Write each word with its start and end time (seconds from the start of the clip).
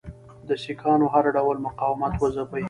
د 0.47 0.49
سیکهانو 0.63 1.05
هر 1.13 1.25
ډول 1.37 1.57
مقاومت 1.67 2.13
وځپي. 2.17 2.59